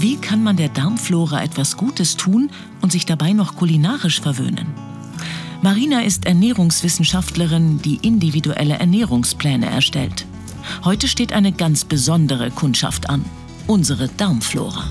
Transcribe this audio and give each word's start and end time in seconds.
Wie 0.00 0.16
kann 0.16 0.42
man 0.42 0.56
der 0.56 0.70
Darmflora 0.70 1.42
etwas 1.42 1.76
Gutes 1.76 2.16
tun 2.16 2.50
und 2.80 2.90
sich 2.90 3.04
dabei 3.04 3.34
noch 3.34 3.56
kulinarisch 3.56 4.22
verwöhnen? 4.22 4.68
Marina 5.60 6.00
ist 6.00 6.24
Ernährungswissenschaftlerin, 6.24 7.82
die 7.82 7.96
individuelle 7.96 8.78
Ernährungspläne 8.78 9.66
erstellt. 9.66 10.24
Heute 10.84 11.06
steht 11.06 11.34
eine 11.34 11.52
ganz 11.52 11.84
besondere 11.84 12.50
Kundschaft 12.50 13.10
an, 13.10 13.26
unsere 13.66 14.08
Darmflora. 14.08 14.84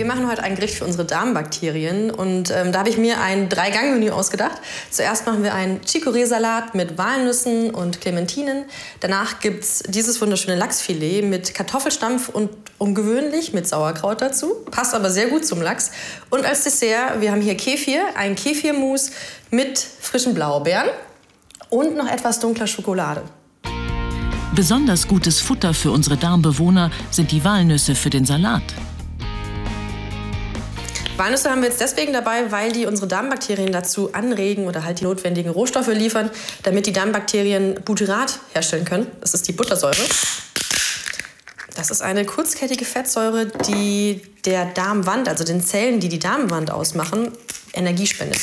Wir 0.00 0.06
machen 0.06 0.30
heute 0.30 0.42
ein 0.42 0.54
Gericht 0.54 0.76
für 0.76 0.86
unsere 0.86 1.04
Darmbakterien 1.04 2.10
und 2.10 2.50
ähm, 2.50 2.72
da 2.72 2.78
habe 2.78 2.88
ich 2.88 2.96
mir 2.96 3.20
ein 3.20 3.50
Drei-Gang-Menü 3.50 4.08
ausgedacht. 4.12 4.58
Zuerst 4.90 5.26
machen 5.26 5.42
wir 5.42 5.52
einen 5.52 5.82
Chicorée-Salat 5.82 6.74
mit 6.74 6.96
Walnüssen 6.96 7.68
und 7.68 8.00
Clementinen. 8.00 8.64
Danach 9.00 9.40
gibt 9.40 9.62
es 9.62 9.82
dieses 9.86 10.18
wunderschöne 10.22 10.56
Lachsfilet 10.56 11.20
mit 11.26 11.52
Kartoffelstampf 11.52 12.30
und 12.30 12.48
ungewöhnlich 12.78 13.52
mit 13.52 13.68
Sauerkraut 13.68 14.22
dazu. 14.22 14.54
Passt 14.70 14.94
aber 14.94 15.10
sehr 15.10 15.26
gut 15.26 15.44
zum 15.44 15.60
Lachs. 15.60 15.90
Und 16.30 16.46
als 16.46 16.64
Dessert, 16.64 17.20
wir 17.20 17.30
haben 17.30 17.42
hier 17.42 17.58
Kefir, 17.58 18.00
ein 18.14 18.36
Kefirmus 18.36 19.10
mit 19.50 19.78
frischen 19.78 20.32
Blaubeeren 20.32 20.88
und 21.68 21.94
noch 21.94 22.10
etwas 22.10 22.40
dunkler 22.40 22.66
Schokolade. 22.66 23.20
Besonders 24.54 25.06
gutes 25.06 25.42
Futter 25.42 25.74
für 25.74 25.90
unsere 25.90 26.16
Darmbewohner 26.16 26.90
sind 27.10 27.32
die 27.32 27.44
Walnüsse 27.44 27.94
für 27.94 28.08
den 28.08 28.24
Salat. 28.24 28.62
Walnüsse 31.20 31.50
haben 31.50 31.60
wir 31.60 31.68
jetzt 31.68 31.82
deswegen 31.82 32.14
dabei, 32.14 32.50
weil 32.50 32.72
die 32.72 32.86
unsere 32.86 33.06
Darmbakterien 33.06 33.72
dazu 33.72 34.14
anregen 34.14 34.66
oder 34.66 34.84
halt 34.84 35.00
die 35.00 35.04
notwendigen 35.04 35.50
Rohstoffe 35.50 35.88
liefern, 35.88 36.30
damit 36.62 36.86
die 36.86 36.94
Darmbakterien 36.94 37.74
Butyrat 37.84 38.40
herstellen 38.54 38.86
können. 38.86 39.06
Das 39.20 39.34
ist 39.34 39.46
die 39.46 39.52
Buttersäure. 39.52 40.02
Das 41.76 41.90
ist 41.90 42.00
eine 42.00 42.24
kurzkettige 42.24 42.86
Fettsäure, 42.86 43.48
die 43.68 44.22
der 44.46 44.64
Darmwand, 44.64 45.28
also 45.28 45.44
den 45.44 45.60
Zellen, 45.60 46.00
die 46.00 46.08
die 46.08 46.18
Darmwand 46.18 46.70
ausmachen, 46.70 47.32
Energie 47.74 48.06
spendet. 48.06 48.40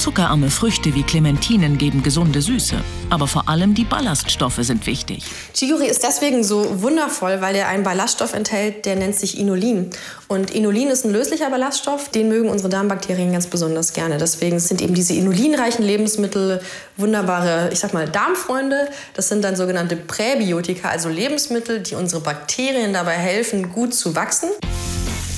Zuckerarme 0.00 0.48
Früchte 0.48 0.94
wie 0.94 1.02
Clementinen 1.02 1.76
geben 1.76 2.02
gesunde 2.02 2.40
Süße. 2.40 2.76
Aber 3.10 3.26
vor 3.26 3.50
allem 3.50 3.74
die 3.74 3.84
Ballaststoffe 3.84 4.60
sind 4.60 4.86
wichtig. 4.86 5.24
Chicorée 5.54 5.88
ist 5.90 6.02
deswegen 6.02 6.42
so 6.42 6.80
wundervoll, 6.80 7.42
weil 7.42 7.54
er 7.54 7.68
einen 7.68 7.82
Ballaststoff 7.82 8.32
enthält, 8.32 8.86
der 8.86 8.96
nennt 8.96 9.14
sich 9.14 9.38
Inulin. 9.38 9.90
Und 10.26 10.52
Inulin 10.52 10.88
ist 10.88 11.04
ein 11.04 11.12
löslicher 11.12 11.50
Ballaststoff, 11.50 12.08
den 12.08 12.30
mögen 12.30 12.48
unsere 12.48 12.70
Darmbakterien 12.70 13.30
ganz 13.30 13.46
besonders 13.46 13.92
gerne. 13.92 14.16
Deswegen 14.16 14.58
sind 14.58 14.80
eben 14.80 14.94
diese 14.94 15.12
inulinreichen 15.12 15.84
Lebensmittel 15.84 16.62
wunderbare, 16.96 17.68
ich 17.70 17.78
sag 17.80 17.92
mal, 17.92 18.08
Darmfreunde. 18.08 18.88
Das 19.12 19.28
sind 19.28 19.44
dann 19.44 19.54
sogenannte 19.54 19.96
Präbiotika, 19.96 20.88
also 20.88 21.10
Lebensmittel, 21.10 21.80
die 21.80 21.94
unsere 21.94 22.22
Bakterien 22.22 22.94
dabei 22.94 23.16
helfen, 23.16 23.70
gut 23.70 23.92
zu 23.92 24.14
wachsen. 24.14 24.48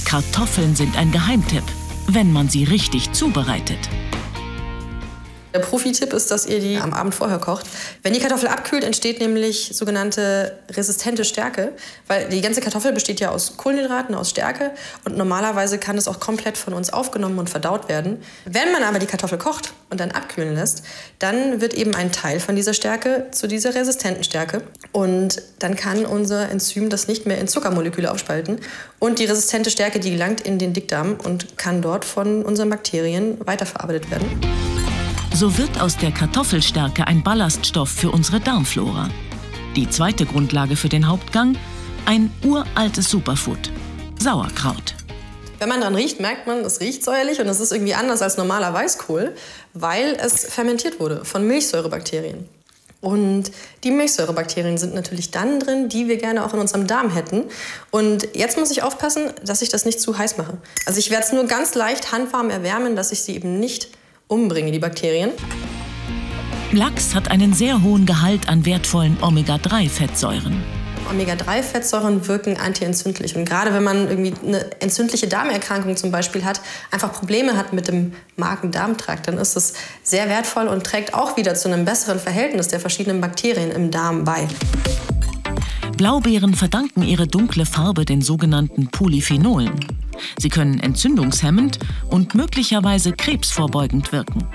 Kartoffeln 0.04 0.76
sind 0.76 0.96
ein 0.96 1.10
Geheimtipp, 1.10 1.64
wenn 2.06 2.32
man 2.32 2.48
sie 2.48 2.62
richtig 2.62 3.10
zubereitet. 3.12 3.78
Der 5.54 5.58
Profi-Tipp 5.58 6.12
ist, 6.12 6.30
dass 6.30 6.46
ihr 6.46 6.60
die 6.60 6.78
am 6.78 6.94
Abend 6.94 7.14
vorher 7.14 7.38
kocht. 7.38 7.66
Wenn 8.02 8.14
die 8.14 8.20
Kartoffel 8.20 8.48
abkühlt, 8.48 8.84
entsteht 8.84 9.20
nämlich 9.20 9.72
sogenannte 9.74 10.58
resistente 10.70 11.24
Stärke, 11.24 11.72
weil 12.06 12.28
die 12.28 12.40
ganze 12.40 12.60
Kartoffel 12.60 12.92
besteht 12.92 13.20
ja 13.20 13.30
aus 13.30 13.56
Kohlenhydraten, 13.56 14.14
aus 14.14 14.30
Stärke 14.30 14.70
und 15.04 15.16
normalerweise 15.16 15.78
kann 15.78 15.98
es 15.98 16.08
auch 16.08 16.20
komplett 16.20 16.56
von 16.56 16.72
uns 16.72 16.92
aufgenommen 16.92 17.38
und 17.38 17.50
verdaut 17.50 17.88
werden. 17.88 18.22
Wenn 18.46 18.72
man 18.72 18.82
aber 18.82 18.98
die 18.98 19.06
Kartoffel 19.06 19.38
kocht 19.38 19.72
und 19.90 20.00
dann 20.00 20.10
abkühlen 20.10 20.54
lässt, 20.54 20.84
dann 21.18 21.60
wird 21.60 21.74
eben 21.74 21.94
ein 21.94 22.12
Teil 22.12 22.40
von 22.40 22.56
dieser 22.56 22.72
Stärke 22.72 23.26
zu 23.30 23.46
dieser 23.46 23.74
resistenten 23.74 24.24
Stärke 24.24 24.62
und 24.92 25.42
dann 25.58 25.76
kann 25.76 26.06
unser 26.06 26.48
Enzym 26.48 26.88
das 26.88 27.08
nicht 27.08 27.26
mehr 27.26 27.38
in 27.38 27.48
Zuckermoleküle 27.48 28.10
aufspalten 28.10 28.58
und 28.98 29.18
die 29.18 29.26
resistente 29.26 29.70
Stärke, 29.70 30.00
die 30.00 30.12
gelangt 30.12 30.40
in 30.40 30.58
den 30.58 30.72
Dickdarm 30.72 31.18
und 31.22 31.58
kann 31.58 31.82
dort 31.82 32.04
von 32.04 32.42
unseren 32.42 32.70
Bakterien 32.70 33.36
weiterverarbeitet 33.44 34.10
werden. 34.10 34.71
So 35.34 35.56
wird 35.56 35.80
aus 35.80 35.96
der 35.96 36.12
Kartoffelstärke 36.12 37.06
ein 37.06 37.22
Ballaststoff 37.22 37.88
für 37.88 38.10
unsere 38.10 38.38
Darmflora. 38.38 39.08
Die 39.74 39.88
zweite 39.88 40.26
Grundlage 40.26 40.76
für 40.76 40.90
den 40.90 41.08
Hauptgang, 41.08 41.56
ein 42.04 42.30
uraltes 42.44 43.08
Superfood, 43.08 43.72
Sauerkraut. 44.20 44.94
Wenn 45.58 45.70
man 45.70 45.80
dran 45.80 45.94
riecht, 45.94 46.20
merkt 46.20 46.46
man, 46.46 46.58
es 46.58 46.80
riecht 46.80 47.02
säuerlich 47.02 47.40
und 47.40 47.48
es 47.48 47.60
ist 47.60 47.72
irgendwie 47.72 47.94
anders 47.94 48.20
als 48.20 48.36
normaler 48.36 48.74
Weißkohl, 48.74 49.34
weil 49.72 50.18
es 50.20 50.44
fermentiert 50.44 51.00
wurde 51.00 51.24
von 51.24 51.46
Milchsäurebakterien. 51.46 52.46
Und 53.00 53.50
die 53.84 53.90
Milchsäurebakterien 53.90 54.76
sind 54.76 54.94
natürlich 54.94 55.30
dann 55.30 55.60
drin, 55.60 55.88
die 55.88 56.08
wir 56.08 56.18
gerne 56.18 56.44
auch 56.44 56.52
in 56.52 56.60
unserem 56.60 56.86
Darm 56.86 57.10
hätten. 57.10 57.44
Und 57.90 58.28
jetzt 58.34 58.58
muss 58.58 58.70
ich 58.70 58.82
aufpassen, 58.82 59.30
dass 59.42 59.62
ich 59.62 59.70
das 59.70 59.86
nicht 59.86 60.00
zu 60.00 60.18
heiß 60.18 60.36
mache. 60.36 60.58
Also 60.84 60.98
ich 60.98 61.10
werde 61.10 61.24
es 61.24 61.32
nur 61.32 61.46
ganz 61.46 61.74
leicht 61.74 62.12
handwarm 62.12 62.50
erwärmen, 62.50 62.96
dass 62.96 63.12
ich 63.12 63.22
sie 63.22 63.34
eben 63.34 63.58
nicht 63.58 63.88
umbringe, 64.32 64.72
die 64.72 64.78
Bakterien. 64.78 65.30
Lachs 66.72 67.14
hat 67.14 67.30
einen 67.30 67.52
sehr 67.52 67.82
hohen 67.82 68.06
Gehalt 68.06 68.48
an 68.48 68.64
wertvollen 68.64 69.18
Omega-3-Fettsäuren. 69.20 70.56
Omega-3-Fettsäuren 71.10 72.26
wirken 72.26 72.56
antientzündlich. 72.56 73.36
Und 73.36 73.44
gerade 73.44 73.74
wenn 73.74 73.82
man 73.82 74.08
irgendwie 74.08 74.32
eine 74.46 74.80
entzündliche 74.80 75.28
Darmerkrankung 75.28 75.96
zum 75.96 76.10
Beispiel 76.10 76.44
hat, 76.44 76.62
einfach 76.90 77.12
Probleme 77.12 77.58
hat 77.58 77.74
mit 77.74 77.88
dem 77.88 78.14
Magen-Darm-Trakt, 78.36 79.28
dann 79.28 79.36
ist 79.36 79.54
es 79.56 79.74
sehr 80.02 80.30
wertvoll 80.30 80.68
und 80.68 80.84
trägt 80.84 81.12
auch 81.12 81.36
wieder 81.36 81.54
zu 81.54 81.68
einem 81.68 81.84
besseren 81.84 82.18
Verhältnis 82.18 82.68
der 82.68 82.80
verschiedenen 82.80 83.20
Bakterien 83.20 83.70
im 83.70 83.90
Darm 83.90 84.24
bei. 84.24 84.48
Blaubeeren 85.98 86.54
verdanken 86.54 87.02
ihre 87.02 87.26
dunkle 87.26 87.66
Farbe 87.66 88.06
den 88.06 88.22
sogenannten 88.22 88.88
Polyphenolen. 88.88 90.01
Sie 90.38 90.48
können 90.48 90.80
entzündungshemmend 90.80 91.78
und 92.08 92.34
möglicherweise 92.34 93.12
krebsvorbeugend 93.12 94.12
wirken. 94.12 94.46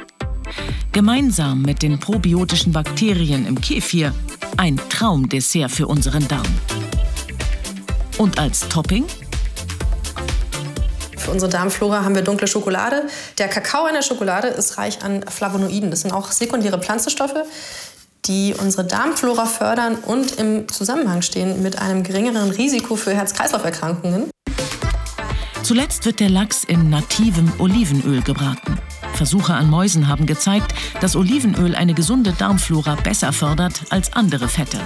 Gemeinsam 0.92 1.62
mit 1.62 1.84
den 1.84 2.00
probiotischen 2.00 2.72
Bakterien 2.72 3.46
im 3.46 3.60
Kefir 3.60 4.14
ein 4.58 4.80
Traumdessert 4.90 5.72
für 5.72 5.88
unseren 5.88 6.28
Darm. 6.28 6.48
Und 8.18 8.40
als 8.40 8.68
Topping? 8.68 9.06
Für 11.18 11.32
unsere 11.32 11.52
Darmflora 11.52 12.04
haben 12.04 12.16
wir 12.16 12.22
dunkle 12.22 12.48
Schokolade. 12.48 13.04
Der 13.38 13.48
Kakao 13.48 13.86
in 13.88 13.94
der 13.94 14.02
Schokolade 14.02 14.48
ist 14.48 14.78
reich 14.78 15.04
an 15.04 15.24
Flavonoiden. 15.28 15.92
Das 15.92 16.02
sind 16.02 16.14
auch 16.14 16.32
sekundäre 16.32 16.80
Pflanzenstoffe, 16.80 17.36
die 18.26 18.56
unsere 18.58 18.86
Darmflora 18.86 19.46
fördern 19.46 19.96
und 19.96 20.40
im 20.40 20.68
Zusammenhang 20.70 21.22
stehen 21.22 21.62
mit 21.62 21.80
einem 21.80 22.04
geringeren 22.04 22.50
Risiko 22.50 22.96
für 22.96 23.14
Herz-Kreislauf-Erkrankungen. 23.14 24.32
Zuletzt 25.68 26.06
wird 26.06 26.22
der 26.22 26.30
Lachs 26.30 26.64
in 26.64 26.90
nativem 26.90 27.52
Olivenöl 27.58 28.22
gebraten. 28.22 28.78
Versuche 29.16 29.54
an 29.54 29.70
Mäusen 29.70 30.08
haben 30.08 30.26
gezeigt, 30.26 30.74
dass 31.02 31.18
Olivenöl 31.18 31.76
eine 31.76 31.94
gesunde 31.94 32.32
Darmflora 32.32 32.96
besser 32.96 33.34
fördert 33.34 33.82
als 33.90 34.14
andere 34.14 34.48
Fette. 34.48 34.80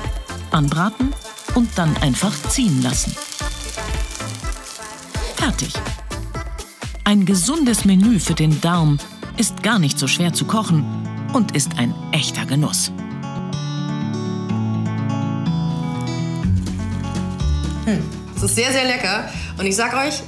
Anbraten 0.49 1.13
und 1.53 1.69
dann 1.75 1.95
einfach 1.97 2.33
ziehen 2.49 2.81
lassen. 2.81 3.15
Fertig. 5.35 5.71
Ein 7.03 7.27
gesundes 7.27 7.85
Menü 7.85 8.19
für 8.19 8.33
den 8.33 8.59
Darm 8.59 8.97
ist 9.37 9.61
gar 9.61 9.77
nicht 9.77 9.99
so 9.99 10.07
schwer 10.07 10.33
zu 10.33 10.45
kochen 10.45 10.83
und 11.31 11.55
ist 11.55 11.77
ein 11.77 11.93
echter 12.11 12.47
Genuss. 12.47 12.91
Hm. 17.85 18.01
Es 18.35 18.41
ist 18.41 18.55
sehr, 18.55 18.71
sehr 18.71 18.85
lecker. 18.85 19.29
Und 19.59 19.67
ich 19.67 19.75
sag 19.75 19.93
euch, 19.93 20.23